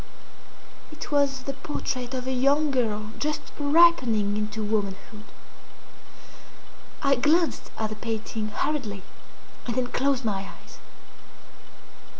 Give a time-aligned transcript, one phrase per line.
[0.91, 5.25] It was the portrait of a young girl just ripening into womanhood.
[7.03, 9.03] I glanced at the painting hurriedly,
[9.67, 10.79] and then closed my eyes.